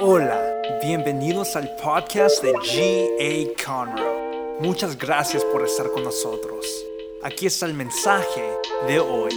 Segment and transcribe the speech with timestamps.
[0.00, 0.40] Hola,
[0.80, 3.64] bienvenidos al podcast de G.A.
[3.66, 4.58] Conroe.
[4.60, 6.64] Muchas gracias por estar con nosotros.
[7.24, 8.48] Aquí está el mensaje
[8.86, 9.32] de hoy.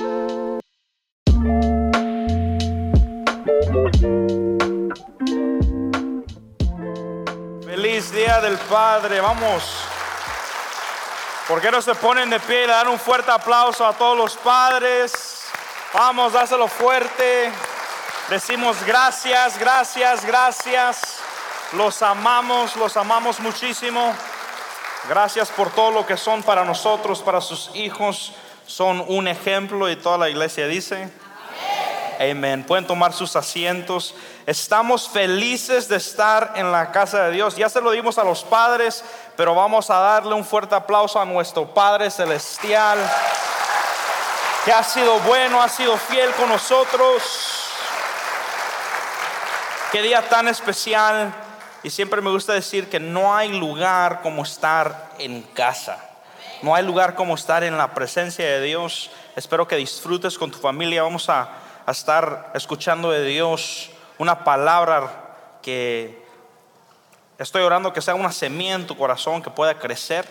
[7.65, 9.63] Feliz Día del Padre, vamos.
[11.47, 14.15] ¿Por qué no se ponen de pie y le dan un fuerte aplauso a todos
[14.15, 15.41] los padres?
[15.91, 17.51] Vamos, dáselo fuerte.
[18.31, 21.17] Decimos gracias, gracias, gracias.
[21.73, 24.15] Los amamos, los amamos muchísimo.
[25.09, 28.31] Gracias por todo lo que son para nosotros, para sus hijos.
[28.65, 31.11] Son un ejemplo y toda la iglesia dice.
[32.21, 32.63] Amén.
[32.65, 34.15] Pueden tomar sus asientos.
[34.45, 37.57] Estamos felices de estar en la casa de Dios.
[37.57, 39.03] Ya se lo dimos a los padres,
[39.35, 42.97] pero vamos a darle un fuerte aplauso a nuestro Padre Celestial,
[44.63, 47.60] que ha sido bueno, ha sido fiel con nosotros.
[49.91, 51.33] Qué día tan especial.
[51.83, 56.01] Y siempre me gusta decir que no hay lugar como estar en casa.
[56.61, 59.11] No hay lugar como estar en la presencia de Dios.
[59.35, 61.03] Espero que disfrutes con tu familia.
[61.03, 61.49] Vamos a,
[61.85, 66.23] a estar escuchando de Dios una palabra que
[67.37, 70.25] estoy orando que sea una semilla en tu corazón que pueda crecer,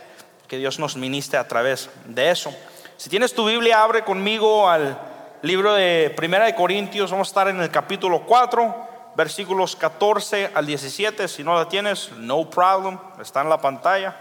[0.48, 2.50] que Dios nos ministre a través de eso.
[2.97, 4.98] Si tienes tu Biblia, abre conmigo al
[5.42, 7.11] libro de Primera de Corintios.
[7.11, 11.28] Vamos a estar en el capítulo 4 versículos 14 al 17.
[11.28, 14.16] Si no la tienes, no problem, está en la pantalla.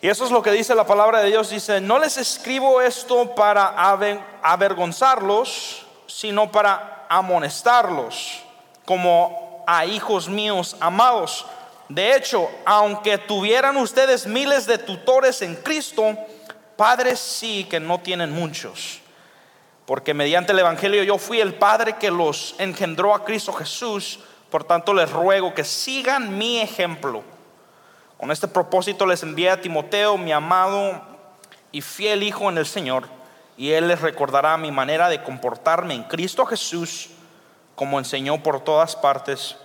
[0.00, 1.50] Y eso es lo que dice la palabra de Dios.
[1.50, 3.74] Dice, no les escribo esto para
[4.42, 8.42] avergonzarlos, sino para amonestarlos,
[8.84, 11.46] como a hijos míos amados.
[11.88, 16.16] De hecho, aunque tuvieran ustedes miles de tutores en Cristo,
[16.76, 19.00] padres sí que no tienen muchos
[19.90, 24.62] porque mediante el Evangelio yo fui el Padre que los engendró a Cristo Jesús, por
[24.62, 27.24] tanto les ruego que sigan mi ejemplo.
[28.16, 31.02] Con este propósito les envié a Timoteo, mi amado
[31.72, 33.08] y fiel hijo en el Señor,
[33.56, 37.10] y él les recordará mi manera de comportarme en Cristo Jesús,
[37.74, 39.56] como enseñó por todas partes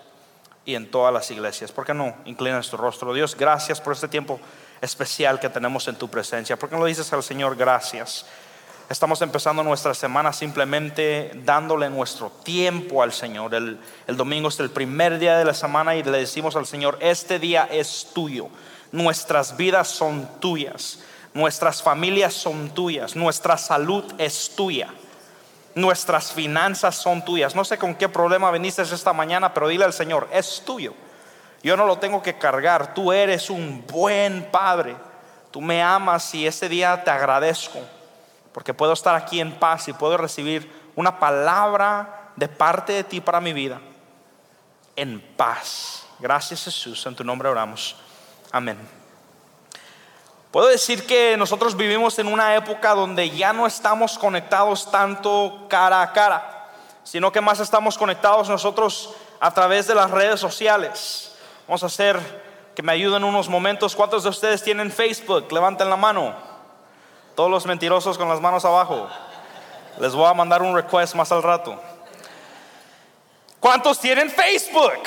[0.65, 1.71] y en todas las iglesias.
[1.71, 3.13] ¿Por qué no inclinas tu rostro?
[3.13, 4.39] Dios, gracias por este tiempo
[4.81, 6.57] especial que tenemos en tu presencia.
[6.57, 8.25] ¿Por qué no dices al Señor gracias?
[8.87, 13.55] Estamos empezando nuestra semana simplemente dándole nuestro tiempo al Señor.
[13.55, 13.79] El,
[14.15, 17.67] domingo es el primer día de la semana y le decimos al Señor, este día
[17.71, 18.47] es tuyo.
[18.91, 20.99] Nuestras vidas son tuyas.
[21.33, 23.15] Nuestras familias son tuyas.
[23.15, 24.93] Nuestra salud es tuya.
[25.73, 27.55] Nuestras finanzas son tuyas.
[27.55, 30.93] No sé con qué problema viniste esta mañana, pero dile al Señor, es tuyo.
[31.63, 32.93] Yo no lo tengo que cargar.
[32.93, 34.95] Tú eres un buen Padre.
[35.49, 37.79] Tú me amas y este día te agradezco
[38.55, 43.19] porque puedo estar aquí en paz y puedo recibir una palabra de parte de ti
[43.19, 43.81] para mi vida
[44.95, 46.05] en paz.
[46.19, 47.97] Gracias Jesús, en tu nombre oramos.
[48.53, 48.77] Amén.
[50.51, 56.01] Puedo decir que nosotros vivimos en una época donde ya no estamos conectados tanto cara
[56.01, 56.69] a cara,
[57.03, 61.35] sino que más estamos conectados nosotros a través de las redes sociales.
[61.67, 62.17] Vamos a hacer
[62.73, 63.97] que me ayuden unos momentos.
[63.97, 65.51] ¿Cuántos de ustedes tienen Facebook?
[65.51, 66.54] Levanten la mano.
[67.35, 69.09] Todos los mentirosos con las manos abajo.
[69.99, 71.79] Les voy a mandar un request más al rato.
[73.59, 75.03] ¿Cuántos tienen Facebook?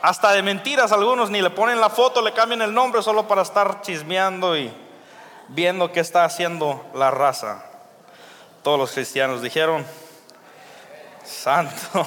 [0.00, 3.42] Hasta de mentiras algunos ni le ponen la foto, le cambian el nombre solo para
[3.42, 4.72] estar chismeando y
[5.48, 7.64] viendo qué está haciendo la raza.
[8.62, 9.84] Todos los cristianos dijeron,
[11.24, 12.06] santo.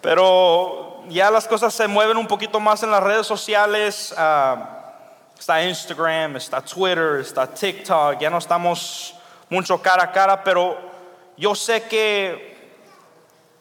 [0.00, 4.14] Pero ya las cosas se mueven un poquito más en las redes sociales.
[4.16, 4.73] Uh,
[5.44, 9.14] está Instagram, está Twitter, está TikTok, ya no estamos
[9.50, 10.74] mucho cara a cara, pero
[11.36, 12.56] yo sé que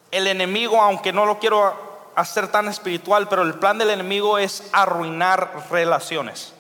[0.09, 1.75] el enemigo, aunque no lo quiero
[2.15, 6.53] hacer tan espiritual, pero el plan del enemigo es arruinar relaciones.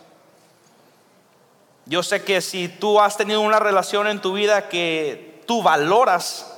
[1.85, 6.52] Yo sé que si tú has tenido una relación en tu vida que tú valoras,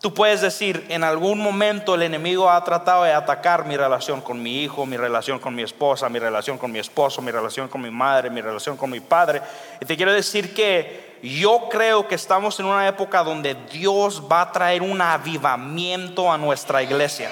[0.00, 4.40] Tú puedes decir, en algún momento el enemigo ha tratado de atacar mi relación con
[4.40, 7.80] mi hijo, mi relación con mi esposa, mi relación con mi esposo, mi relación con
[7.80, 9.42] mi madre, mi relación con mi padre.
[9.80, 14.42] Y te quiero decir que yo creo que estamos en una época donde Dios va
[14.42, 17.30] a traer un avivamiento a nuestra iglesia.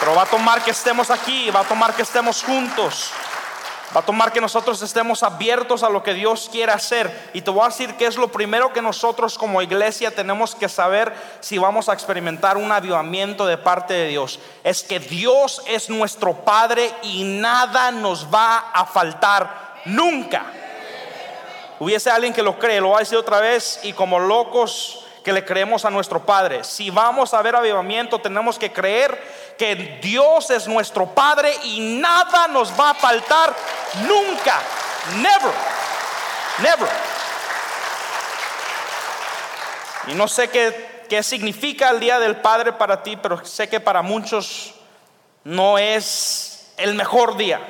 [0.00, 3.12] Pero va a tomar que estemos aquí, va a tomar que estemos juntos.
[3.94, 7.30] Va a tomar que nosotros estemos abiertos a lo que Dios quiere hacer.
[7.34, 10.70] Y te voy a decir que es lo primero que nosotros como iglesia tenemos que
[10.70, 14.40] saber si vamos a experimentar un avivamiento de parte de Dios.
[14.64, 20.46] Es que Dios es nuestro Padre y nada nos va a faltar nunca.
[21.78, 25.32] Hubiese alguien que lo cree, lo va a decir otra vez y como locos que
[25.32, 26.64] le creemos a nuestro Padre.
[26.64, 32.48] Si vamos a ver avivamiento, tenemos que creer que Dios es nuestro Padre y nada
[32.48, 33.54] nos va a faltar
[34.06, 34.60] nunca.
[35.16, 35.52] Never.
[36.58, 36.88] Never.
[40.08, 43.80] Y no sé qué, qué significa el Día del Padre para ti, pero sé que
[43.80, 44.74] para muchos
[45.44, 47.60] no es el mejor día.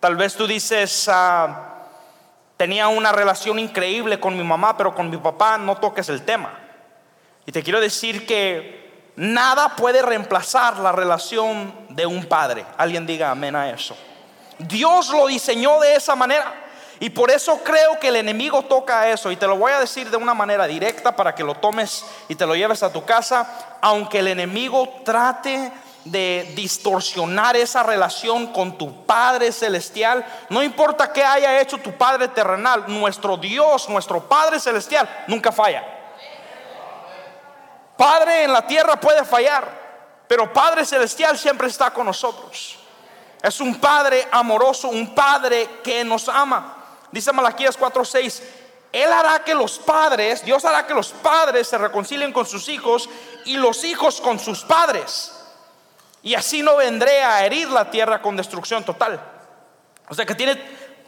[0.00, 1.86] Tal vez tú dices, ah,
[2.56, 6.65] tenía una relación increíble con mi mamá, pero con mi papá no toques el tema.
[7.46, 12.66] Y te quiero decir que nada puede reemplazar la relación de un padre.
[12.76, 13.96] Alguien diga amén a eso.
[14.58, 16.62] Dios lo diseñó de esa manera.
[16.98, 19.30] Y por eso creo que el enemigo toca eso.
[19.30, 22.34] Y te lo voy a decir de una manera directa para que lo tomes y
[22.34, 23.78] te lo lleves a tu casa.
[23.80, 25.72] Aunque el enemigo trate
[26.04, 32.28] de distorsionar esa relación con tu Padre Celestial, no importa qué haya hecho tu Padre
[32.28, 35.95] terrenal, nuestro Dios, nuestro Padre Celestial, nunca falla.
[37.96, 39.68] Padre en la tierra puede fallar,
[40.28, 42.78] pero Padre Celestial siempre está con nosotros.
[43.42, 46.76] Es un Padre amoroso, un Padre que nos ama.
[47.10, 48.42] Dice Malaquías 4:6,
[48.92, 53.08] Él hará que los padres, Dios hará que los padres se reconcilien con sus hijos
[53.44, 55.32] y los hijos con sus padres.
[56.22, 59.20] Y así no vendré a herir la tierra con destrucción total.
[60.08, 60.56] O sea que tiene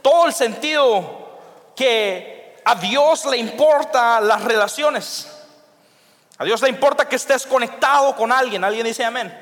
[0.02, 1.28] todo el sentido
[1.74, 5.28] que a Dios le importa las relaciones.
[6.38, 8.62] A Dios le importa que estés conectado con alguien.
[8.62, 9.36] Alguien dice amén.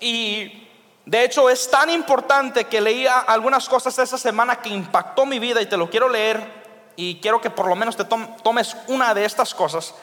[0.00, 0.68] Y
[1.04, 5.60] de hecho, es tan importante que leía algunas cosas esa semana que impactó mi vida
[5.60, 6.64] y te lo quiero leer
[6.96, 9.94] y quiero que por lo menos te tomes una de estas cosas.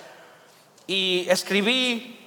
[0.85, 2.19] Y escribí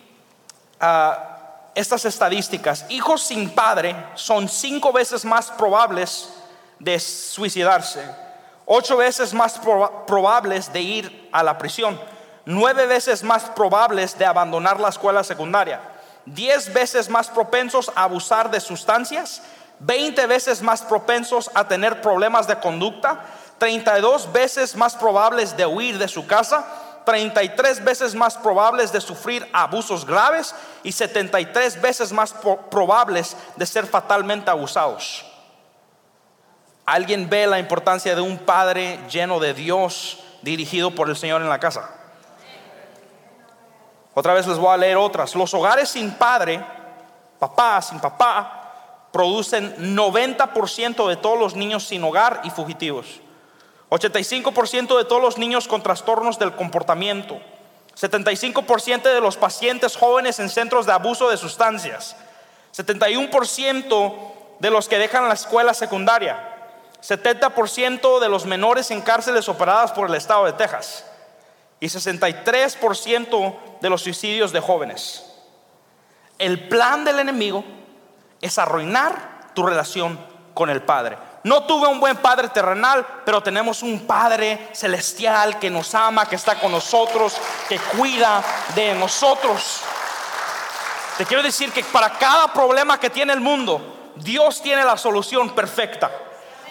[0.80, 1.34] ah,
[1.74, 2.86] estas estadísticas.
[2.88, 6.30] Hijos sin padre son cinco veces más probables
[6.78, 8.04] de suicidarse,
[8.66, 9.60] ocho veces más
[10.06, 12.00] probables de ir a la prisión,
[12.46, 15.80] nueve veces más probables de abandonar la escuela secundaria
[16.26, 19.42] 10 veces más propensos a abusar de sustancias,
[19.80, 23.24] 20 veces más propensos a tener problemas de conducta,
[23.58, 26.64] 32 veces más probables de huir de su casa,
[27.04, 32.34] 33 veces más probables de sufrir abusos graves y 73 veces más
[32.70, 35.26] probables de ser fatalmente abusados.
[36.86, 41.48] ¿Alguien ve la importancia de un padre lleno de Dios dirigido por el Señor en
[41.48, 41.90] la casa?
[44.14, 45.34] Otra vez les voy a leer otras.
[45.34, 46.64] Los hogares sin padre,
[47.38, 53.20] papá, sin papá, producen 90% de todos los niños sin hogar y fugitivos.
[53.90, 57.40] 85% de todos los niños con trastornos del comportamiento.
[58.00, 62.16] 75% de los pacientes jóvenes en centros de abuso de sustancias.
[62.76, 64.14] 71%
[64.60, 66.50] de los que dejan la escuela secundaria.
[67.02, 71.04] 70% de los menores en cárceles operadas por el estado de Texas
[71.84, 75.22] y 63% de los suicidios de jóvenes.
[76.38, 77.62] El plan del enemigo
[78.40, 80.18] es arruinar tu relación
[80.54, 81.18] con el Padre.
[81.42, 86.36] No tuve un buen Padre terrenal, pero tenemos un Padre celestial que nos ama, que
[86.36, 87.36] está con nosotros,
[87.68, 88.42] que cuida
[88.74, 89.82] de nosotros.
[91.18, 95.50] Te quiero decir que para cada problema que tiene el mundo, Dios tiene la solución
[95.50, 96.10] perfecta.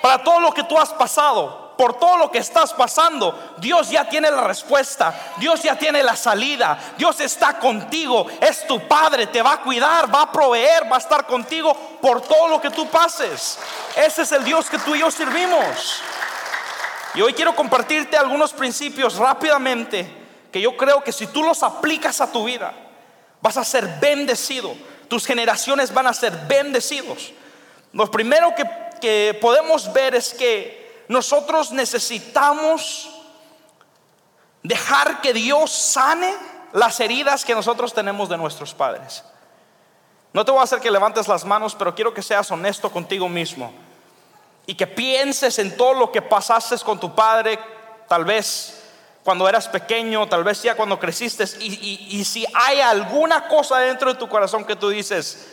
[0.02, 4.08] Para todo lo que tú has pasado, por todo lo que estás pasando, Dios ya
[4.08, 9.42] tiene la respuesta, Dios ya tiene la salida, Dios está contigo, es tu Padre, te
[9.42, 12.88] va a cuidar, va a proveer, va a estar contigo por todo lo que tú
[12.88, 13.60] pases.
[13.98, 16.02] Ese es el Dios que tú y yo servimos.
[17.16, 20.10] Y hoy quiero compartirte algunos principios rápidamente
[20.54, 22.72] que yo creo que si tú los aplicas a tu vida,
[23.42, 24.74] vas a ser bendecido,
[25.10, 27.34] tus generaciones van a ser bendecidos.
[27.92, 28.64] Lo primero que,
[29.02, 33.10] que podemos ver es que nosotros necesitamos
[34.62, 36.34] dejar que Dios sane
[36.72, 39.24] las heridas que nosotros tenemos de nuestros padres.
[40.32, 43.30] No te voy a hacer que levantes las manos, pero quiero que seas honesto contigo
[43.30, 43.72] mismo
[44.66, 47.60] y que pienses en todo lo que pasaste con tu padre,
[48.08, 48.80] tal vez
[49.24, 54.12] cuando eras pequeño, tal vez ya cuando creciste, y, y si hay alguna cosa dentro
[54.12, 55.48] de tu corazón que tú dices,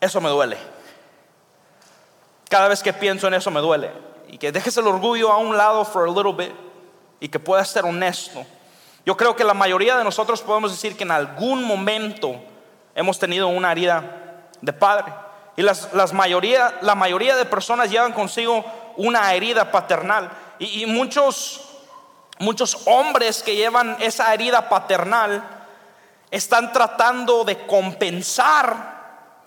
[0.00, 0.56] eso me duele.
[2.48, 3.90] Cada vez que pienso en eso me duele
[4.28, 6.54] y que dejes el orgullo a un lado for a little bit
[7.20, 8.44] y que puedas ser honesto.
[9.04, 12.36] Yo creo que la mayoría de nosotros podemos decir que en algún momento
[12.94, 15.12] hemos tenido una herida de padre.
[15.56, 18.64] Y las, mayoría, la mayoría de personas llevan consigo
[18.96, 20.30] una herida paternal.
[20.58, 21.62] Y, y muchos,
[22.38, 25.42] muchos hombres que llevan esa herida paternal
[26.30, 28.98] están tratando de compensar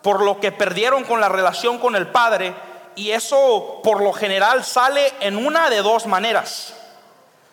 [0.01, 2.55] por lo que perdieron con la relación con el padre
[2.95, 6.73] y eso por lo general sale en una de dos maneras.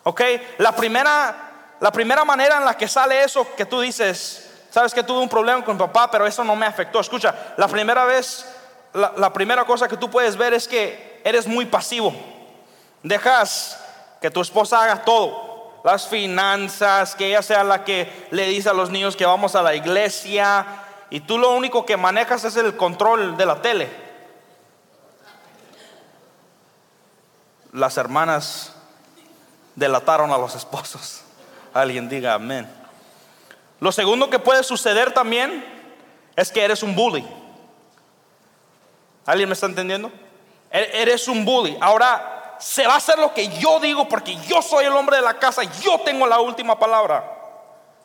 [0.03, 0.21] ¿Ok?
[0.57, 5.03] La primera la primera manera en la que sale eso que tú dices, sabes que
[5.03, 6.99] tuve un problema con papá, pero eso no me afectó.
[6.99, 8.45] Escucha, la primera vez,
[8.93, 12.13] la, la primera cosa que tú puedes ver es que eres muy pasivo.
[13.01, 13.79] Dejas
[14.21, 18.73] que tu esposa haga todo, las finanzas, que ella sea la que le dice a
[18.73, 20.65] los niños que vamos a la iglesia,
[21.09, 24.08] y tú lo único que manejas es el control de la tele.
[27.71, 28.73] Las hermanas
[29.75, 31.21] delataron a los esposos.
[31.73, 32.69] Alguien diga amén.
[33.79, 35.65] Lo segundo que puede suceder también
[36.35, 37.25] es que eres un bully.
[39.25, 40.11] ¿Alguien me está entendiendo?
[40.71, 41.77] E-, eres un bully.
[41.79, 45.21] Ahora se va a hacer lo que yo digo porque yo soy el hombre de
[45.21, 47.23] la casa, yo tengo la última palabra.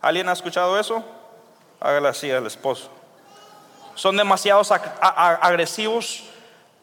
[0.01, 1.05] ¿Alguien ha escuchado eso?
[1.81, 2.89] Hágale así al esposo.
[3.95, 6.25] Son demasiados agresivos,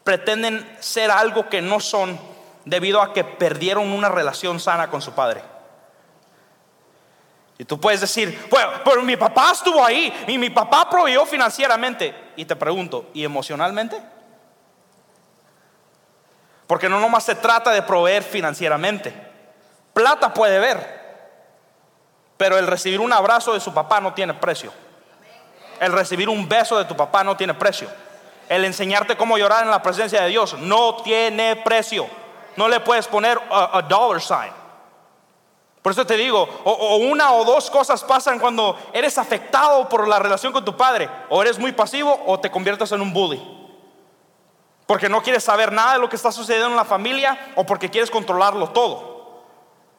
[0.04, 2.18] pretenden ser algo que no son
[2.64, 5.42] debido a que perdieron una relación sana con su padre.
[7.58, 12.14] Y tú puedes decir, bueno, pero mi papá estuvo ahí y mi papá proveyó financieramente.
[12.34, 14.02] Y te pregunto, ¿y emocionalmente?
[16.66, 19.14] Porque no nomás se trata de proveer financieramente.
[19.92, 21.02] Plata puede ver,
[22.36, 24.72] pero el recibir un abrazo de su papá no tiene precio.
[25.78, 27.88] El recibir un beso de tu papá no tiene precio.
[28.48, 32.08] El enseñarte cómo llorar en la presencia de Dios no tiene precio.
[32.56, 34.52] No le puedes poner a, dollar sign.
[35.82, 40.18] Por eso te digo, o, una o dos cosas pasan cuando eres afectado por la
[40.18, 41.08] relación con tu padre.
[41.28, 43.42] O eres muy pasivo o te conviertes en un bully.
[44.86, 47.90] Porque no quieres saber nada de lo que está sucediendo en la familia o porque
[47.90, 49.42] quieres controlarlo todo.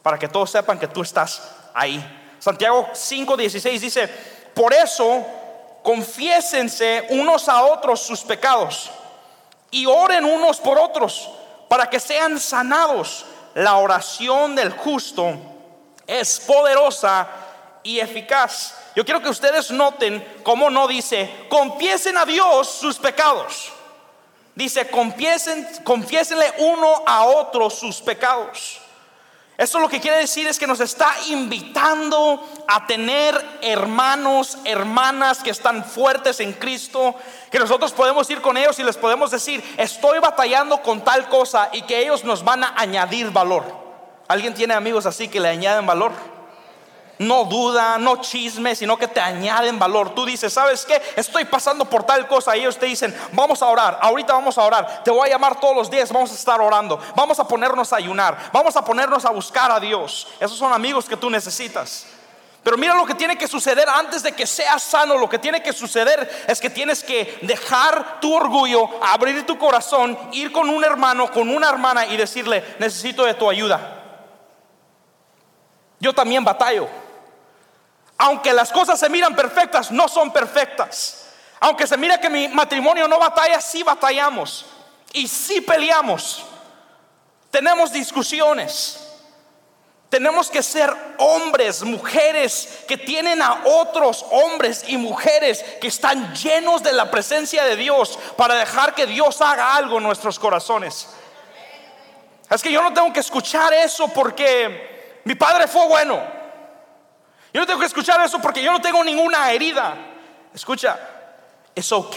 [0.01, 2.01] Para que todos sepan que tú estás ahí.
[2.39, 4.07] Santiago 5:16 dice,
[4.53, 5.25] por eso
[5.81, 8.89] confiésense unos a otros sus pecados
[9.69, 11.29] y oren unos por otros
[11.73, 13.25] para que sean sanados.
[13.55, 15.35] La oración del justo
[16.05, 17.27] es poderosa
[17.81, 18.75] y eficaz.
[18.95, 23.71] Yo quiero que ustedes noten cómo no dice, confiesen a Dios sus pecados.
[24.53, 28.79] Dice, confiesen, confiésenle uno a otro sus pecados.
[29.63, 35.51] Eso lo que quiere decir es que nos está invitando a tener hermanos, hermanas que
[35.51, 37.15] están fuertes en Cristo,
[37.49, 41.69] que nosotros podemos ir con ellos y les podemos decir, estoy batallando con tal cosa
[41.71, 43.63] y que ellos nos van a añadir valor.
[44.27, 46.11] ¿Alguien tiene amigos así que le añaden valor?
[47.27, 50.13] No duda, no chisme, sino que te añaden valor.
[50.13, 51.01] Tú dices, ¿sabes qué?
[51.15, 54.63] Estoy pasando por tal cosa y ellos te dicen, vamos a orar, ahorita vamos a
[54.63, 57.93] orar, te voy a llamar todos los días, vamos a estar orando, vamos a ponernos
[57.93, 60.27] a ayunar, vamos a ponernos a buscar a Dios.
[60.39, 62.05] Esos son amigos que tú necesitas.
[62.63, 65.17] Pero mira lo que tiene que suceder antes de que seas sano.
[65.17, 70.17] Lo que tiene que suceder es que tienes que dejar tu orgullo, abrir tu corazón,
[70.31, 73.99] ir con un hermano, con una hermana y decirle, necesito de tu ayuda.
[75.99, 77.02] Yo también batallo.
[78.23, 81.25] Aunque las cosas se miran perfectas, no son perfectas.
[81.59, 84.65] Aunque se mira que mi matrimonio no batalla, sí batallamos.
[85.11, 86.41] Y sí peleamos.
[87.51, 88.97] Tenemos discusiones.
[90.07, 96.81] Tenemos que ser hombres, mujeres que tienen a otros hombres y mujeres que están llenos
[96.81, 101.09] de la presencia de Dios para dejar que Dios haga algo en nuestros corazones.
[102.49, 106.32] Es que yo no tengo que escuchar eso porque mi padre fue bueno.
[107.53, 109.95] Yo no tengo que escuchar eso porque yo no tengo ninguna herida.
[110.55, 110.99] Escucha,
[111.75, 112.15] es ok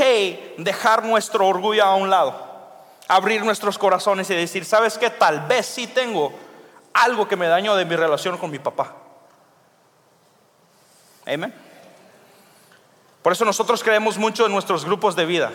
[0.57, 2.35] dejar nuestro orgullo a un lado,
[3.07, 5.11] abrir nuestros corazones y decir, ¿sabes qué?
[5.11, 6.33] Tal vez sí tengo
[6.95, 8.95] algo que me dañó de mi relación con mi papá.
[11.27, 11.53] Amén.
[13.23, 15.53] Por eso nosotros creemos mucho en nuestros grupos de vida.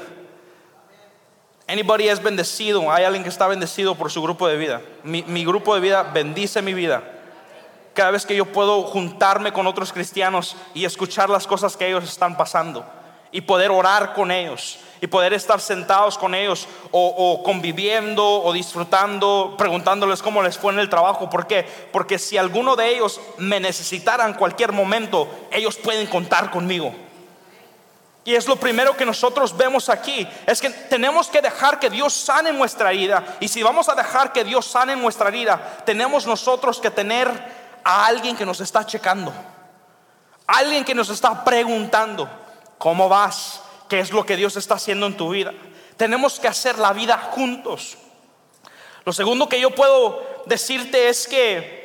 [1.68, 4.82] Anybody es bendecido, hay alguien que está bendecido por su grupo de vida.
[5.04, 7.02] Mi, mi grupo de vida bendice mi vida
[7.94, 12.04] cada vez que yo puedo juntarme con otros cristianos y escuchar las cosas que ellos
[12.04, 12.86] están pasando
[13.32, 19.56] y poder orar con ellos y poder estar sentados con ellos o, conviviendo o disfrutando,
[19.58, 21.30] preguntándoles cómo les fue en el trabajo.
[21.30, 21.66] ¿Por qué?
[21.92, 26.94] Porque si alguno de ellos me necesitara en cualquier momento, ellos pueden contar conmigo.
[28.24, 32.14] Y es lo primero que nosotros vemos aquí, es que tenemos que dejar que Dios
[32.14, 33.38] sane nuestra herida.
[33.40, 38.06] Y si vamos a dejar que Dios sane nuestra herida, tenemos nosotros que tener a
[38.06, 39.34] alguien que nos está checando,
[40.48, 42.30] alguien que nos está preguntando,
[42.78, 43.62] ¿cómo vas?
[43.88, 45.54] ¿Qué es lo que Dios está haciendo en tu vida?
[45.98, 47.98] Tenemos que hacer la vida juntos.
[49.04, 51.82] Lo segundo que yo puedo decirte es que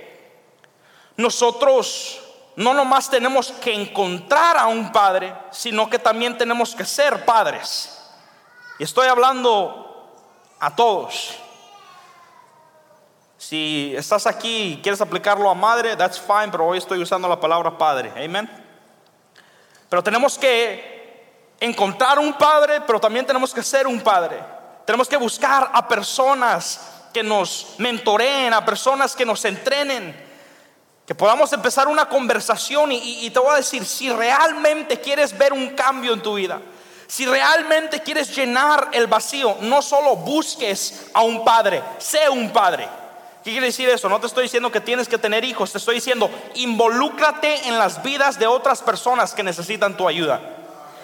[1.16, 2.20] nosotros
[2.56, 7.98] no nomás tenemos que encontrar a un padre, sino que también tenemos que ser padres.
[8.78, 10.10] Y estoy hablando
[10.58, 11.36] a todos.
[13.38, 17.38] Si estás aquí y quieres aplicarlo a madre, that's fine, pero hoy estoy usando la
[17.38, 18.12] palabra padre.
[18.16, 18.48] Amen.
[19.88, 24.42] Pero tenemos que encontrar un padre, pero también tenemos que ser un padre.
[24.84, 26.80] Tenemos que buscar a personas
[27.12, 30.14] que nos mentoreen, a personas que nos entrenen,
[31.06, 35.52] que podamos empezar una conversación y, y, te voy a decir, si realmente quieres ver
[35.52, 36.60] un cambio en tu vida,
[37.06, 42.88] si realmente quieres llenar el vacío, no solo busques a un padre, sé un padre.
[43.46, 44.08] ¿Qué quiere decir eso?
[44.08, 48.02] No te estoy diciendo que tienes que tener hijos, te estoy diciendo, involúcrate en las
[48.02, 50.55] vidas de otras personas que necesitan tu ayuda.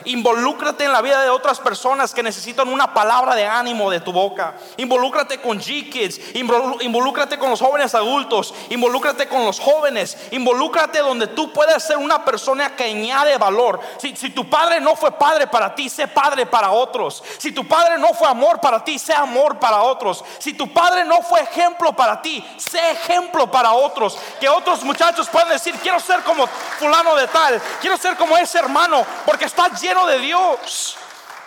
[0.04, 4.12] Involúcrate en la vida de otras personas que necesitan una palabra de ánimo de tu
[4.12, 4.54] boca.
[4.76, 6.35] Involúcrate con G-Kids.
[6.35, 8.54] Involúcrate con los jóvenes adultos.
[8.71, 10.16] Involúcrate con los jóvenes.
[10.30, 13.80] Involúcrate donde tú puedas ser una persona que añade valor.
[13.99, 17.23] Si, si tu padre no fue padre para ti, sé padre para otros.
[17.38, 20.25] Si tu padre no fue amor para ti, sé amor para otros.
[20.38, 24.18] Si tu padre no fue ejemplo para ti, sé ejemplo para otros.
[24.40, 26.47] Que otros muchachos puedan decir, quiero ser como
[26.78, 27.61] fulano de tal.
[27.80, 30.97] Quiero ser como ese hermano porque está lleno de Dios.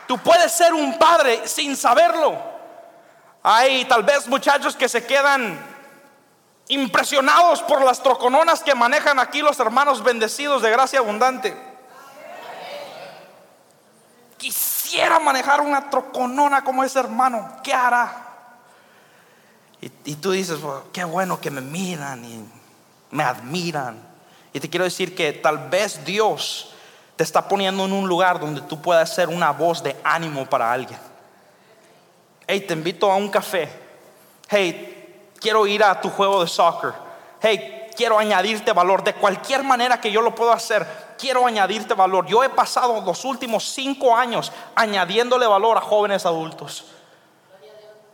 [0.07, 2.37] Tú puedes ser un padre sin saberlo.
[3.41, 5.59] Hay tal vez muchachos que se quedan
[6.67, 11.55] impresionados por las trocononas que manejan aquí los hermanos bendecidos de gracia abundante.
[14.37, 17.57] Quisiera manejar una troconona como ese hermano.
[17.63, 18.21] ¿Qué hará?
[19.81, 20.59] Y, tú dices,
[20.93, 22.43] qué bueno que me miran y
[23.11, 24.01] me admiran.
[24.53, 26.74] Y te quiero decir que tal vez Dios
[27.15, 30.71] te está poniendo en un lugar donde tú puedas ser una voz de ánimo para
[30.71, 30.99] alguien.
[32.47, 33.69] Hey, te invito a un café.
[34.49, 36.93] Hey, quiero ir a tu juego de soccer.
[37.41, 39.03] Hey, quiero añadirte valor.
[39.03, 40.85] De cualquier manera que yo lo puedo hacer,
[41.17, 42.27] quiero añadirte valor.
[42.27, 46.85] Yo he pasado los últimos cinco años añadiéndole valor a jóvenes adultos.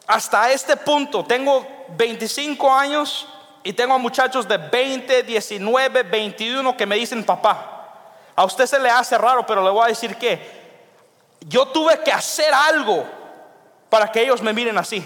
[0.08, 1.66] Hasta este punto, tengo
[1.98, 3.28] 25 años
[3.64, 7.81] y tengo muchachos de 20, 19, 21 que me dicen papá.
[8.36, 10.62] A usted se le hace raro, pero le voy a decir que
[11.42, 13.06] yo tuve que hacer algo
[13.90, 15.06] para que ellos me miren así.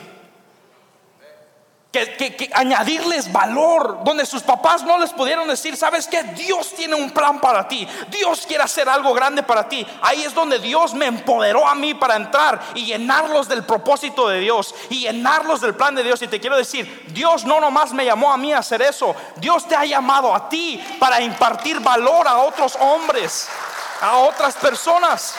[1.95, 7.09] Que, añadirles valor, donde sus papás no les pudieron decir, sabes que Dios tiene un
[7.11, 9.87] plan para ti, Dios quiere hacer algo grande para ti.
[10.01, 14.41] Ahí es donde Dios me empoderó a mí para entrar y llenarlos del propósito de
[14.41, 16.21] Dios y llenarlos del plan de Dios.
[16.21, 19.65] Y te quiero decir, Dios no nomás me llamó a mí a hacer eso, Dios
[19.65, 23.47] te ha llamado a ti para impartir valor a otros hombres,
[24.01, 25.33] a otras personas.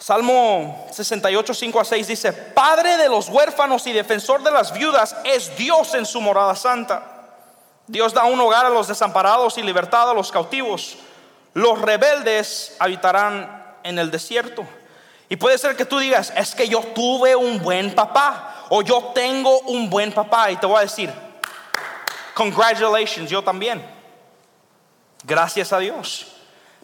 [0.00, 5.14] Salmo 68, 5 a 6 dice, Padre de los huérfanos y defensor de las viudas
[5.24, 7.02] es Dios en su morada santa.
[7.86, 10.96] Dios da un hogar a los desamparados y libertad a los cautivos.
[11.52, 14.64] Los rebeldes habitarán en el desierto.
[15.28, 19.12] Y puede ser que tú digas, es que yo tuve un buen papá o yo
[19.14, 20.50] tengo un buen papá.
[20.50, 21.12] Y te voy a decir,
[22.32, 23.84] congratulations, yo también.
[25.24, 26.39] Gracias a Dios.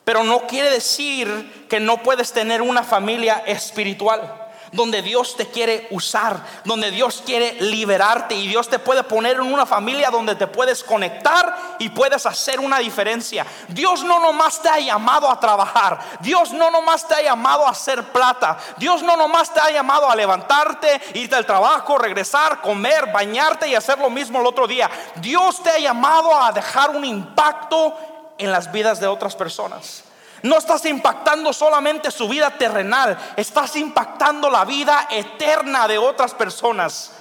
[0.07, 5.89] Pero no quiere decir que no puedes tener una familia espiritual donde Dios te quiere
[5.91, 10.47] usar, donde Dios quiere liberarte y Dios te puede poner en una familia donde te
[10.47, 13.45] puedes conectar y puedes hacer una diferencia.
[13.67, 17.71] Dios no nomás te ha llamado a trabajar, Dios no nomás te ha llamado a
[17.71, 23.11] hacer plata, Dios no nomás te ha llamado a levantarte, irte al trabajo, regresar, comer,
[23.11, 24.89] bañarte y hacer lo mismo el otro día.
[25.17, 30.05] Dios te ha llamado a dejar un impacto en las vidas de otras personas.
[30.43, 37.13] No estás impactando solamente su vida terrenal, estás impactando la vida eterna de otras personas.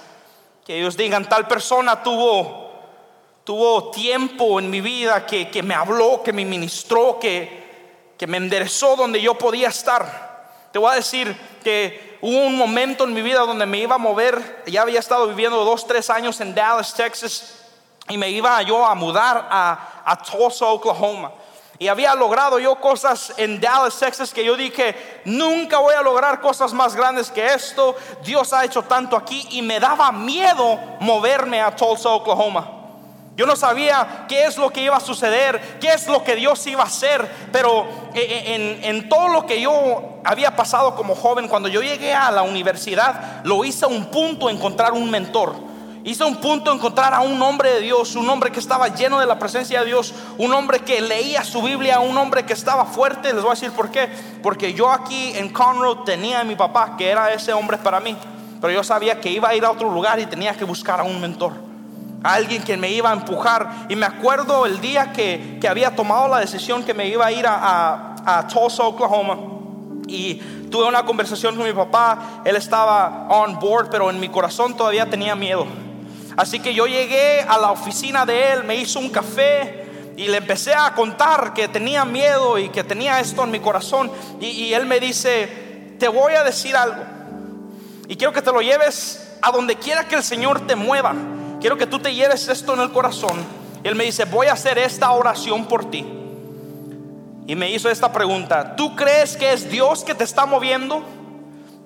[0.64, 2.72] Que ellos digan, tal persona tuvo,
[3.44, 8.36] tuvo tiempo en mi vida que, que me habló, que me ministró, que, que me
[8.36, 10.68] enderezó donde yo podía estar.
[10.72, 13.98] Te voy a decir que hubo un momento en mi vida donde me iba a
[13.98, 17.62] mover, ya había estado viviendo dos, tres años en Dallas, Texas,
[18.08, 21.32] y me iba yo a mudar a, a Tulsa, Oklahoma.
[21.78, 26.40] Y había logrado yo cosas en Dallas, Texas, que yo dije, nunca voy a lograr
[26.40, 27.94] cosas más grandes que esto.
[28.24, 32.72] Dios ha hecho tanto aquí y me daba miedo moverme a Tulsa, Oklahoma.
[33.34, 36.66] Yo no sabía qué es lo que iba a suceder, qué es lo que Dios
[36.66, 41.14] iba a hacer, pero eh, eh, en, en, todo lo que yo había pasado como
[41.14, 45.75] joven, cuando yo llegué a la universidad, lo hice a un punto encontrar un mentor
[46.06, 49.26] Hizo un punto encontrar a un hombre de Dios, un hombre que estaba lleno de
[49.26, 53.32] la presencia de Dios, un hombre que leía su Biblia, un hombre que estaba fuerte.
[53.32, 54.08] Les voy a decir por qué.
[54.40, 58.16] Porque yo aquí en Conroe tenía a mi papá, que era ese hombre para mí.
[58.60, 61.02] Pero yo sabía que iba a ir a otro lugar y tenía que buscar a
[61.02, 61.54] un mentor.
[62.22, 63.86] A alguien que me iba a empujar.
[63.88, 67.48] Y me acuerdo el día que, había tomado la decisión que me iba a ir
[67.48, 69.38] a, a Tulsa, Oklahoma.
[70.06, 70.34] Y
[70.70, 75.10] tuve una conversación con mi papá, él estaba on board, pero en mi corazón todavía
[75.10, 75.66] tenía miedo.
[76.36, 80.38] Así que yo llegué a la oficina de él, me hizo un café y le
[80.38, 84.10] empecé a contar que tenía miedo y que tenía esto en mi corazón.
[84.40, 87.02] Y, y él me dice, te voy a decir algo.
[88.08, 91.14] Y quiero que te lo lleves a donde quiera que el Señor te mueva.
[91.60, 93.44] Quiero que tú te lleves esto en el corazón.
[93.82, 96.04] Él me dice, voy a hacer esta oración por ti.
[97.46, 101.02] Y me hizo esta pregunta, ¿tú crees que es Dios que te está moviendo?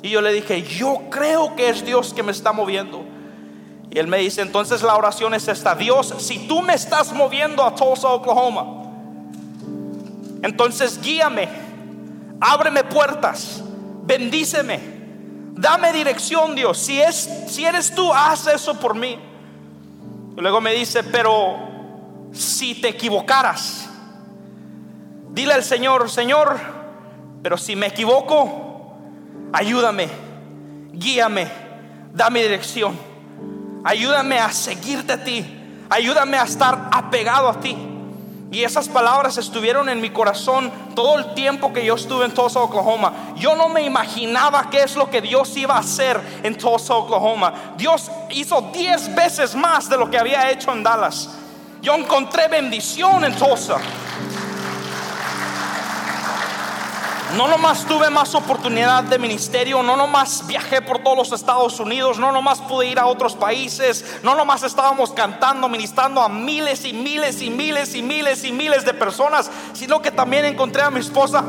[0.02, 3.04] Y yo le dije, yo creo que es Dios que me está moviendo.
[3.90, 7.64] Y él me dice, entonces la oración es esta, Dios, si tú me estás moviendo
[7.64, 8.84] a Tulsa, Oklahoma,
[10.42, 11.48] entonces guíame,
[12.40, 13.62] ábreme puertas,
[14.04, 14.80] bendíceme,
[15.54, 16.78] dame dirección, Dios.
[16.78, 19.18] Si, es, si eres tú, haz eso por mí.
[20.36, 21.58] Y luego me dice, pero
[22.32, 23.90] si te equivocaras,
[25.32, 26.58] Dile al Señor, Señor,
[27.42, 28.96] pero si me equivoco,
[29.52, 30.08] ayúdame,
[30.92, 31.48] guíame,
[32.12, 32.98] dame dirección,
[33.84, 35.44] ayúdame a seguirte a ti,
[35.88, 37.76] ayúdame a estar apegado a ti.
[38.52, 42.58] Y esas palabras estuvieron en mi corazón todo el tiempo que yo estuve en Tulsa,
[42.58, 43.12] Oklahoma.
[43.36, 47.74] Yo no me imaginaba qué es lo que Dios iba a hacer en Tulsa, Oklahoma.
[47.76, 51.30] Dios hizo diez veces más de lo que había hecho en Dallas.
[51.80, 53.76] Yo encontré bendición en Tulsa.
[57.36, 62.18] No nomás tuve más oportunidad de ministerio, no nomás viajé por todos los Estados Unidos,
[62.18, 66.92] no nomás pude ir a otros países, no nomás estábamos cantando, ministrando a miles y
[66.92, 70.98] miles y miles y miles y miles de personas, sino que también encontré a mi
[70.98, 71.44] esposa.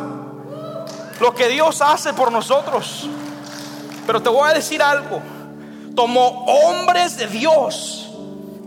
[1.20, 3.10] Lo que Dios hace por nosotros.
[4.06, 5.20] Pero te voy a decir algo,
[5.96, 8.11] como hombres de Dios,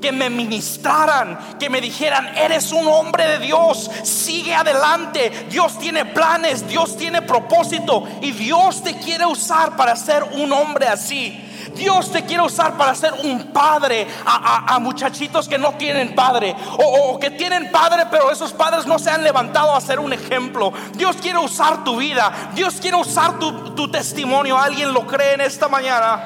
[0.05, 6.05] que me ministraran, que me dijeran, eres un hombre de Dios, sigue adelante, Dios tiene
[6.05, 11.43] planes, Dios tiene propósito y Dios te quiere usar para ser un hombre así.
[11.75, 17.19] Dios te quiere usar para ser un padre a, muchachitos que no tienen padre o,
[17.19, 20.71] que tienen padre pero esos padres no se han levantado a ser un ejemplo.
[20.93, 24.59] Dios quiere usar tu vida, Dios quiere usar tu, tu testimonio.
[24.59, 26.23] ¿Alguien lo cree en esta mañana?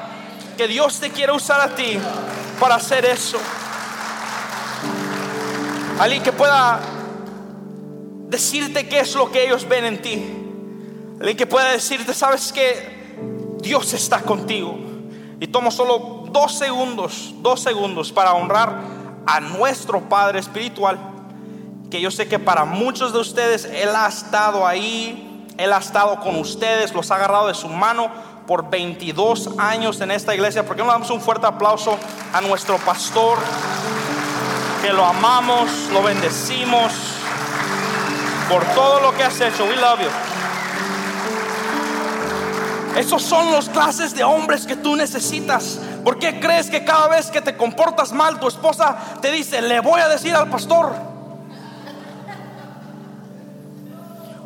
[0.57, 1.97] Que Dios te quiere usar a ti
[2.59, 3.39] para hacer eso.
[5.99, 6.79] Alguien que pueda
[8.29, 10.25] decirte qué es lo que ellos ven en ti.
[11.19, 14.77] Alguien que pueda decirte, sabes que Dios está contigo.
[15.41, 18.79] Y tomo solo dos segundos, dos segundos para honrar
[19.27, 20.97] a nuestro Padre Espiritual.
[21.91, 26.21] Que yo sé que para muchos de ustedes Él ha estado ahí, Él ha estado
[26.21, 28.09] con ustedes, los ha agarrado de su mano
[28.47, 30.65] por 22 años en esta iglesia.
[30.65, 31.97] ¿Por qué no damos un fuerte aplauso
[32.31, 33.37] a nuestro pastor?
[34.81, 36.91] Que lo amamos, lo bendecimos
[38.49, 39.65] por todo lo que has hecho.
[39.65, 40.09] We love you.
[42.97, 45.79] Esos son los clases de hombres que tú necesitas.
[46.03, 49.79] ¿Por qué crees que cada vez que te comportas mal, tu esposa te dice, le
[49.79, 50.93] voy a decir al pastor?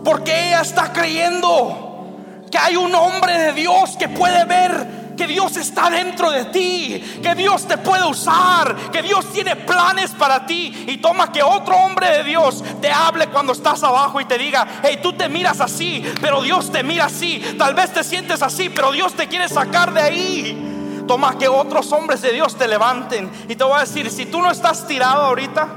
[0.03, 2.05] Porque ella está creyendo
[2.51, 7.19] que hay un hombre de Dios que puede ver que Dios está dentro de ti,
[7.21, 10.85] que Dios te puede usar, que Dios tiene planes para ti.
[10.87, 14.67] Y toma que otro hombre de Dios te hable cuando estás abajo y te diga,
[14.83, 17.55] hey, tú te miras así, pero Dios te mira así.
[17.57, 21.03] Tal vez te sientes así, pero Dios te quiere sacar de ahí.
[21.07, 23.29] Toma que otros hombres de Dios te levanten.
[23.49, 25.67] Y te voy a decir, si tú no estás tirado ahorita,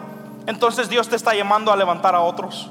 [0.47, 2.71] entonces Dios te está llamando a levantar a otros.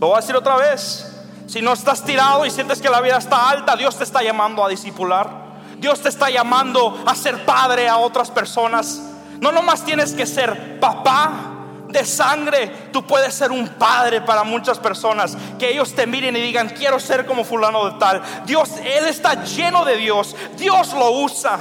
[0.00, 1.13] Lo voy a decir otra vez.
[1.46, 4.64] Si no estás tirado y sientes que la vida está alta, Dios te está llamando
[4.64, 5.44] a discipular.
[5.78, 9.00] Dios te está llamando a ser padre a otras personas.
[9.40, 11.50] No nomás tienes que ser papá
[11.88, 15.36] de sangre, tú puedes ser un padre para muchas personas.
[15.58, 18.22] Que ellos te miren y digan, quiero ser como fulano de tal.
[18.46, 20.34] Dios, Él está lleno de Dios.
[20.56, 21.58] Dios lo usa.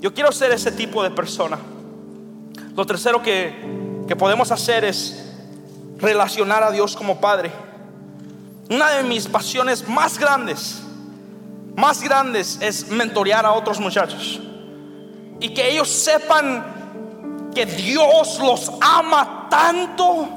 [0.00, 1.58] Yo quiero ser ese tipo de persona.
[2.74, 5.26] Lo tercero que, que podemos hacer es
[5.98, 7.52] relacionar a Dios como Padre
[8.70, 10.80] una de mis pasiones más grandes,
[11.76, 14.40] más grandes es mentorear a otros muchachos.
[15.40, 20.28] Y que ellos sepan que Dios los ama tanto,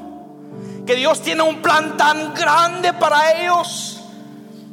[0.84, 4.00] que Dios tiene un plan tan grande para ellos,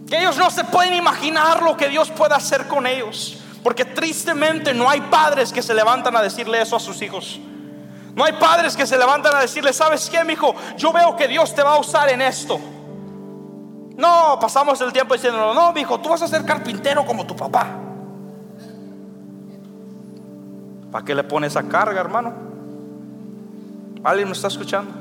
[0.09, 3.37] que ellos no se pueden imaginar lo que Dios puede hacer con ellos.
[3.61, 7.39] Porque tristemente no hay padres que se levantan a decirle eso a sus hijos.
[8.15, 10.55] No hay padres que se levantan a decirle, ¿sabes qué, mi hijo?
[10.77, 12.59] Yo veo que Dios te va a usar en esto.
[13.97, 17.67] No, pasamos el tiempo diciendo, no, hijo, tú vas a ser carpintero como tu papá.
[20.91, 22.33] ¿Para qué le pones esa carga, hermano?
[24.03, 25.00] ¿Alguien me está escuchando?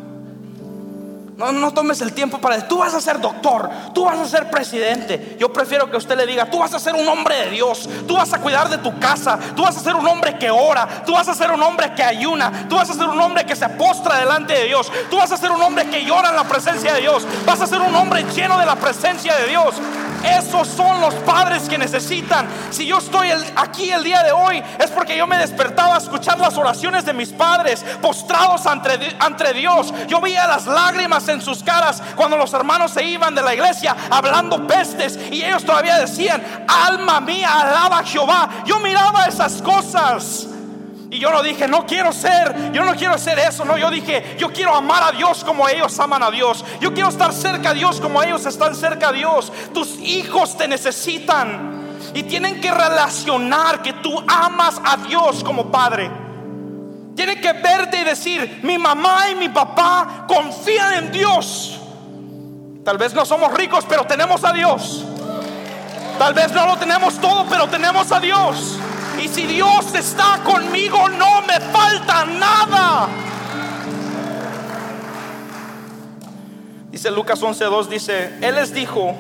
[1.41, 4.27] No, no tomes el tiempo para decir, tú vas a ser doctor, tú vas a
[4.27, 5.39] ser presidente.
[5.41, 8.15] Yo prefiero que usted le diga, tú vas a ser un hombre de Dios, tú
[8.15, 11.15] vas a cuidar de tu casa, tú vas a ser un hombre que ora, tú
[11.15, 13.67] vas a ser un hombre que ayuna, tú vas a ser un hombre que se
[13.71, 16.93] postra delante de Dios, tú vas a ser un hombre que llora en la presencia
[16.93, 19.77] de Dios, vas a ser un hombre lleno de la presencia de Dios.
[20.23, 22.47] Esos son los padres que necesitan.
[22.71, 26.39] Si yo estoy aquí el día de hoy es porque yo me despertaba a escuchar
[26.39, 29.95] las oraciones de mis padres postrados ante, ante Dios.
[30.09, 33.97] Yo veía las lágrimas en sus caras cuando los hermanos se iban de la iglesia
[34.11, 38.51] hablando pestes y ellos todavía decían, alma mía, alaba a Jehová.
[38.65, 40.49] Yo miraba esas cosas.
[41.13, 44.37] Y yo no dije, no quiero ser, yo no quiero ser eso, no, yo dije,
[44.39, 46.65] yo quiero amar a Dios como ellos aman a Dios.
[46.81, 49.53] Yo quiero estar cerca a Dios como ellos están cerca a Dios.
[49.75, 56.20] Tus hijos te necesitan y tienen que relacionar que tú amas a Dios como padre.
[57.21, 61.79] Tienen que verte y decir, mi mamá y mi papá confían en Dios.
[62.83, 65.05] Tal vez no somos ricos, pero tenemos a Dios.
[66.19, 68.79] Tal vez no lo tenemos todo, pero tenemos a Dios.
[69.23, 73.09] Y si Dios está conmigo, no me falta nada.
[76.91, 79.15] Dice Lucas 11:2 dice, él les dijo,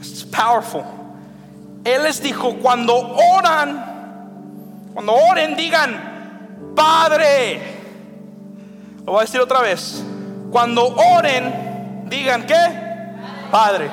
[0.00, 0.84] es powerful.
[1.82, 6.13] Él les dijo, cuando oran, cuando oren digan,
[6.74, 7.60] Padre.
[9.04, 10.04] Lo voy a decir otra vez.
[10.50, 12.56] Cuando oren, digan qué?
[13.50, 13.90] Padre.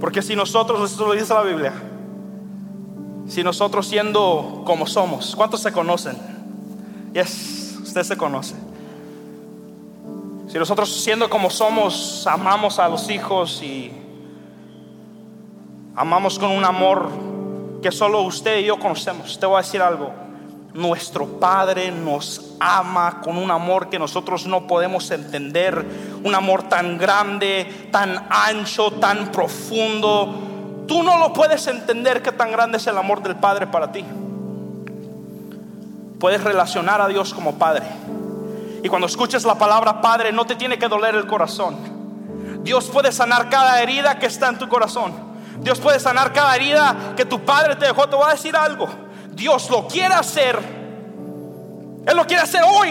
[0.00, 1.72] Porque si nosotros, esto lo dice la Biblia,
[3.28, 6.16] si nosotros siendo como somos, ¿cuántos se conocen?
[7.12, 8.54] Yes, usted se conoce.
[10.48, 13.92] Si nosotros siendo como somos, amamos a los hijos y
[15.94, 17.08] amamos con un amor
[17.82, 20.10] que solo usted y yo conocemos, te voy a decir algo.
[20.74, 25.84] Nuestro Padre nos ama con un amor que nosotros no podemos entender,
[26.22, 30.48] un amor tan grande, tan ancho, tan profundo
[30.90, 34.04] Tú no lo puedes entender qué tan grande es el amor del Padre para ti.
[36.18, 37.86] Puedes relacionar a Dios como Padre.
[38.82, 41.76] Y cuando escuches la palabra Padre, no te tiene que doler el corazón.
[42.64, 45.12] Dios puede sanar cada herida que está en tu corazón.
[45.60, 48.08] Dios puede sanar cada herida que tu Padre te dejó.
[48.08, 48.88] Te voy a decir algo.
[49.32, 50.58] Dios lo quiere hacer.
[52.06, 52.90] Él lo quiere hacer hoy.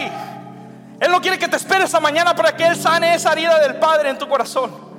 [1.00, 3.76] Él no quiere que te esperes a mañana para que Él sane esa herida del
[3.76, 4.90] Padre en tu corazón.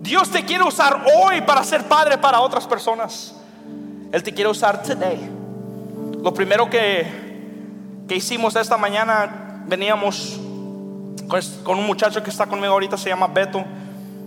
[0.00, 3.34] Dios te quiere usar hoy para ser padre para otras personas.
[4.12, 5.28] Él te quiere usar today.
[6.22, 10.40] Lo primero que, que hicimos esta mañana, veníamos
[11.62, 13.64] con un muchacho que está conmigo ahorita, se llama Beto,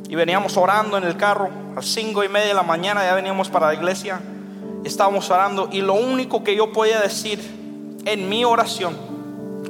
[0.08, 3.16] y veníamos orando en el carro a las cinco y media de la mañana, ya
[3.16, 4.20] veníamos para la iglesia,
[4.84, 7.40] estábamos orando, y lo único que yo podía decir
[8.06, 8.98] en mi oración,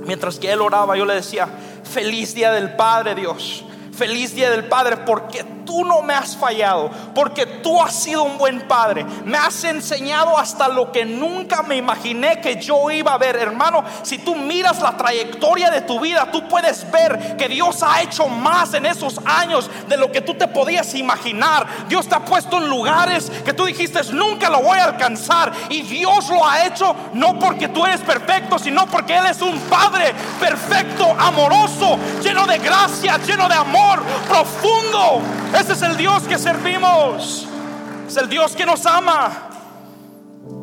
[0.06, 1.48] mientras que él oraba, yo le decía,
[1.84, 3.66] feliz día del Padre Dios.
[3.94, 8.38] Feliz día del Padre porque tú no me has fallado, porque tú has sido un
[8.38, 9.06] buen Padre.
[9.24, 13.38] Me has enseñado hasta lo que nunca me imaginé que yo iba a ver.
[13.38, 18.02] Hermano, si tú miras la trayectoria de tu vida, tú puedes ver que Dios ha
[18.02, 21.66] hecho más en esos años de lo que tú te podías imaginar.
[21.88, 25.54] Dios te ha puesto en lugares que tú dijiste, nunca lo voy a alcanzar.
[25.70, 29.58] Y Dios lo ha hecho no porque tú eres perfecto, sino porque Él es un
[29.62, 35.22] Padre perfecto, amoroso, lleno de gracia, lleno de amor profundo.
[35.62, 37.48] Ese es el Dios que servimos.
[38.08, 39.50] Es el Dios que nos ama.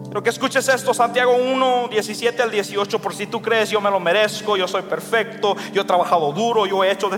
[0.07, 3.93] Quiero que escuches esto, Santiago 1, 17 al 18, por si tú crees yo me
[3.93, 7.11] lo merezco, yo soy perfecto, yo he trabajado duro, yo he hecho...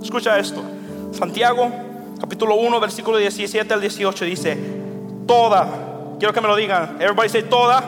[0.00, 0.62] Escucha esto.
[1.10, 1.68] Santiago
[2.20, 4.56] capítulo 1, versículo 17 al 18 dice,
[5.26, 5.66] toda,
[6.20, 7.82] quiero que me lo digan, everybody say toda,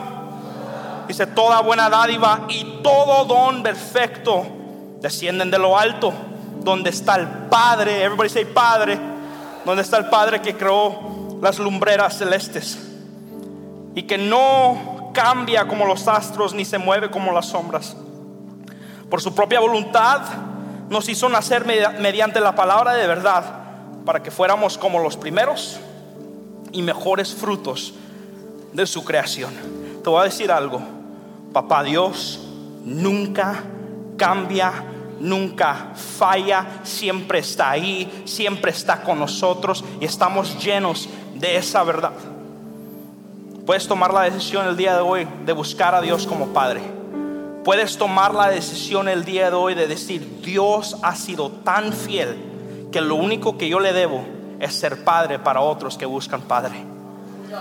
[1.07, 4.45] dice toda buena dádiva y todo don perfecto
[4.99, 6.11] descienden de lo alto
[6.63, 9.12] donde está el Padre, everybody say Padre,
[9.65, 12.77] donde está el Padre que creó las lumbreras celestes
[13.95, 17.95] y que no cambia como los astros ni se mueve como las sombras.
[19.09, 20.21] Por su propia voluntad
[20.89, 23.43] nos hizo nacer mediante la palabra de verdad
[24.05, 25.79] para que fuéramos como los primeros
[26.71, 27.93] y mejores frutos
[28.73, 29.53] de su creación.
[30.03, 30.81] Te voy a decir algo,
[31.53, 32.41] papá Dios
[32.83, 33.63] nunca
[34.17, 34.71] cambia
[35.23, 42.11] nunca falla, siempre está ahí, siempre está con nosotros y estamos llenos de esa verdad.
[43.65, 46.81] Puedes tomar la decisión el día de hoy de buscar a Dios como Padre.
[47.63, 52.89] Puedes tomar la decisión el día de hoy de decir, Dios ha sido tan fiel
[52.91, 54.25] que lo único que yo le debo
[54.59, 56.75] es ser Padre para otros que buscan Padre.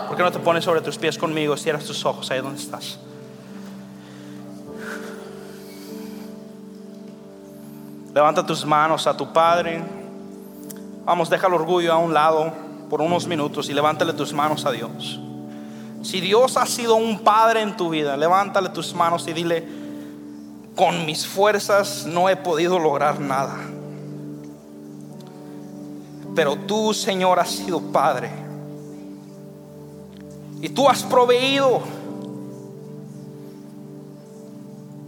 [0.08, 1.56] ¿Por qué no te pones sobre tus pies conmigo?
[1.56, 2.98] Cierras tus ojos ahí donde estás.
[8.14, 9.82] Levanta tus manos a tu Padre.
[11.04, 12.52] Vamos, deja el orgullo a un lado
[12.90, 15.18] por unos minutos y levántale tus manos a Dios.
[16.02, 19.66] Si Dios ha sido un padre en tu vida, levántale tus manos y dile,
[20.76, 23.56] con mis fuerzas no he podido lograr nada.
[26.34, 28.30] Pero tú, Señor, has sido padre.
[30.60, 31.80] Y tú has proveído.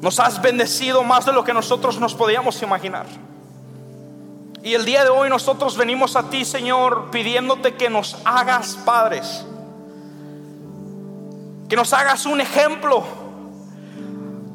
[0.05, 3.07] Nos has bendecido más de lo que nosotros nos podíamos imaginar.
[4.63, 9.47] Y el día de hoy nosotros venimos a ti, Señor, pidiéndote que nos hagas padres.
[11.71, 13.03] Que nos hagas un ejemplo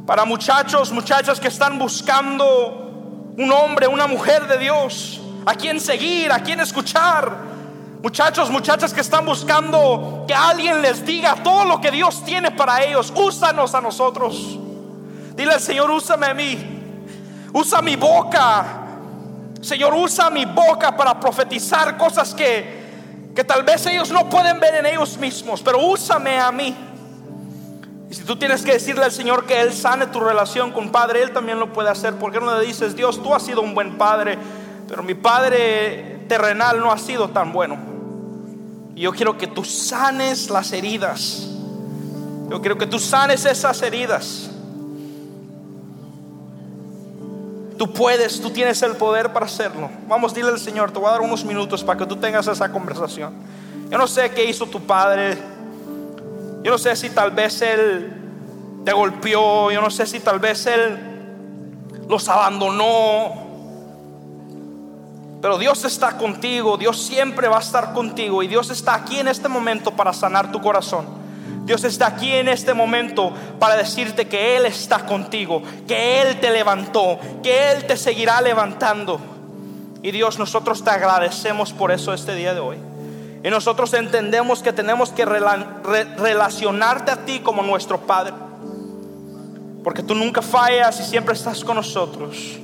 [0.06, 6.32] para muchachos, muchachas que están buscando un hombre, una mujer de Dios, a quien seguir,
[6.32, 7.36] a quien escuchar.
[8.04, 12.84] Muchachos, muchachas que están buscando que alguien les diga todo lo que Dios tiene para
[12.84, 13.12] ellos.
[13.16, 14.59] Úsanos a nosotros.
[15.39, 16.58] Dile al Señor, úsame a mí.
[17.54, 18.80] Usa mi boca
[19.62, 24.75] Señor, usa mi boca para profetizar cosas que, que tal vez ellos no pueden ver
[24.75, 26.75] en ellos mismos, pero úsame a mí.
[28.10, 31.21] Y si tú tienes que decirle al Señor que Él sane tu relación con Padre,
[31.21, 32.15] Él también lo puede hacer.
[32.15, 34.38] Porque no le dices, Dios, tú has sido un buen Padre,
[34.88, 37.78] pero mi Padre terrenal no ha sido tan bueno.
[38.95, 41.47] Y yo quiero que tú sanes las heridas.
[42.49, 44.49] Yo quiero que tú sanes esas heridas.
[47.80, 49.89] Tú puedes, tú tienes el poder para hacerlo.
[50.06, 52.70] Vamos, dile al Señor, te voy a dar unos minutos para que tú tengas esa
[52.70, 53.34] conversación.
[53.89, 55.38] Yo no sé qué hizo tu padre.
[56.62, 58.12] Yo no sé si tal vez él
[58.84, 59.72] te golpeó.
[59.72, 61.00] Yo no sé si tal vez él
[62.10, 63.48] los abandonó.
[65.42, 69.30] Pero Dios está contigo, Dios siempre va a estar contigo y Dios está aquí en
[69.30, 71.19] este momento para sanar tu corazón.
[71.70, 76.50] Dios está aquí en este momento para decirte que Él está contigo, que Él te
[76.50, 79.20] levantó, que Él te seguirá levantando.
[80.02, 82.78] Y Dios, nosotros te agradecemos por eso este día de hoy.
[83.44, 88.34] Y nosotros entendemos que tenemos que relacionarte a ti como nuestro Padre.
[89.84, 92.58] Porque tú nunca fallas y siempre estás con nosotros.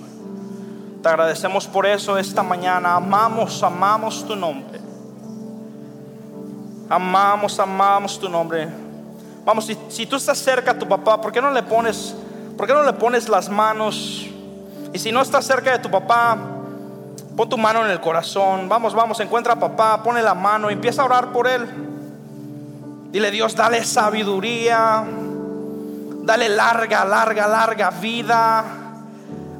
[1.03, 2.95] Te agradecemos por eso esta mañana.
[2.95, 4.79] Amamos, amamos tu nombre.
[6.89, 8.84] Amamos, amamos tu nombre.
[9.45, 12.15] Vamos, si, tú estás cerca a tu papá, ¿por qué no le pones,
[12.57, 14.25] por qué no le pones las manos?
[14.91, 16.35] Y si no estás cerca de tu papá,
[17.37, 18.67] pon tu mano en el corazón.
[18.67, 21.67] Vamos, vamos, encuentra a papá, pone la mano y empieza a orar por él.
[23.11, 25.05] Dile, Dios, dale sabiduría,
[26.23, 28.65] dale larga, larga, larga vida.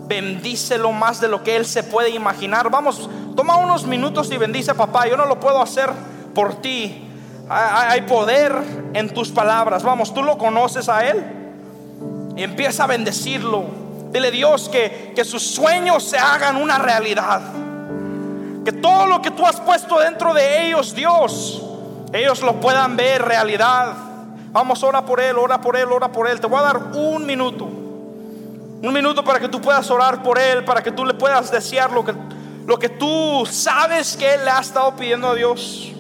[0.08, 2.72] Bendícelo más de lo que él se puede imaginar.
[2.72, 5.08] Vamos, toma unos minutos y bendice a papá.
[5.08, 5.92] Yo no lo puedo hacer
[6.34, 7.08] por ti,
[7.50, 8.56] hay poder
[8.94, 9.84] en tus palabras.
[9.84, 11.24] Vamos, tú lo conoces a Él.
[12.36, 13.66] Y empieza a bendecirlo.
[14.12, 17.42] Dile Dios que, que sus sueños se hagan una realidad.
[18.64, 21.62] Que todo lo que tú has puesto dentro de ellos, Dios,
[22.12, 23.94] ellos lo puedan ver realidad.
[24.52, 26.40] Vamos, ora por Él, ora por Él, ora por Él.
[26.40, 27.66] Te voy a dar un minuto.
[27.66, 31.92] Un minuto para que tú puedas orar por Él, para que tú le puedas desear
[31.92, 32.14] lo que,
[32.66, 35.95] lo que tú sabes que Él le ha estado pidiendo a Dios.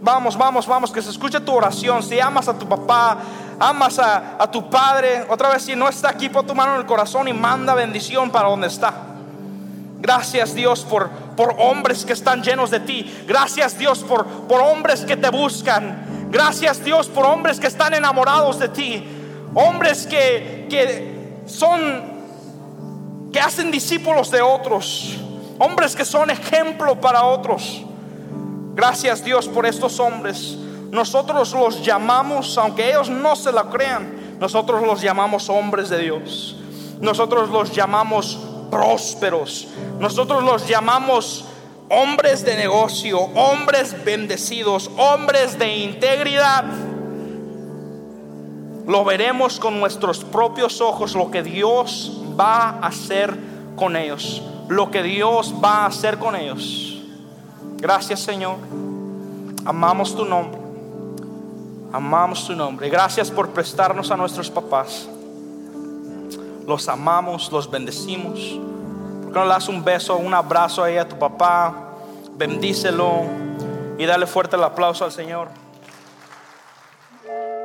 [0.00, 2.02] Vamos, vamos, vamos, que se escuche tu oración.
[2.02, 3.18] Si amas a tu papá,
[3.58, 6.86] amas a, tu padre, otra vez si no está aquí, pon tu mano en el
[6.86, 8.94] corazón y manda bendición para donde está.
[10.00, 13.24] Gracias Dios por, por hombres que están llenos de ti.
[13.26, 16.28] Gracias Dios por, por hombres que te buscan.
[16.30, 19.08] Gracias Dios por hombres que están enamorados de ti.
[19.54, 25.18] Hombres que, que son, que hacen discípulos de otros.
[25.58, 27.82] Hombres que son ejemplo para otros.
[28.78, 30.56] Gracias Dios por estos hombres.
[30.92, 36.54] Nosotros los llamamos, aunque ellos no se la crean, nosotros los llamamos hombres de Dios.
[37.00, 38.38] Nosotros los llamamos
[38.70, 39.66] prósperos.
[39.98, 41.46] Nosotros los llamamos
[41.90, 46.62] hombres de negocio, hombres bendecidos, hombres de integridad.
[48.86, 53.36] Lo veremos con nuestros propios ojos lo que Dios va a hacer
[53.74, 54.40] con ellos.
[54.68, 56.87] Lo que Dios va a hacer con ellos.
[57.78, 58.56] Gracias Señor.
[59.64, 60.58] Amamos tu nombre.
[61.92, 62.88] Amamos tu nombre.
[62.88, 65.08] Gracias por prestarnos a nuestros papás.
[66.66, 68.58] Los amamos, los bendecimos.
[69.22, 71.94] ¿Por qué no le das un beso, un abrazo ahí a tu papá?
[72.36, 73.22] Bendícelo
[73.96, 75.48] y dale fuerte el aplauso al Señor.